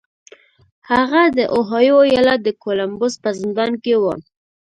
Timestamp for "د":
1.37-1.39, 2.43-2.49